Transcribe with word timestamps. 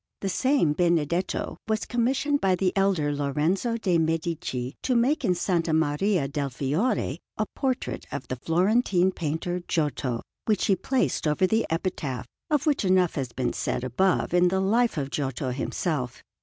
The 0.21 0.29
same 0.29 0.73
Benedetto 0.73 1.57
was 1.67 1.85
commissioned 1.85 2.41
by 2.41 2.55
the 2.55 2.75
elder 2.75 3.13
Lorenzo 3.15 3.77
de' 3.77 3.99
Medici 3.99 4.73
to 4.81 4.95
make 4.95 5.23
in 5.23 5.33
S. 5.33 5.47
Maria 5.73 6.27
del 6.27 6.49
Fiore 6.49 7.19
a 7.37 7.45
portrait 7.55 8.07
of 8.11 8.27
the 8.27 8.35
Florentine 8.35 9.11
painter 9.11 9.59
Giotto, 9.67 10.23
which 10.45 10.65
he 10.65 10.75
placed 10.75 11.27
over 11.27 11.45
the 11.45 11.67
epitaph, 11.69 12.25
of 12.49 12.65
which 12.65 12.83
enough 12.83 13.13
has 13.13 13.31
been 13.31 13.53
said 13.53 13.83
above 13.83 14.33
in 14.33 14.47
the 14.47 14.59
Life 14.59 14.97
of 14.97 15.11
Giotto 15.11 15.51
himself. 15.51 16.23